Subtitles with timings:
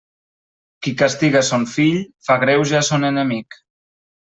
[0.85, 2.01] Qui castiga son fill,
[2.31, 3.63] fa greuge a son enemic.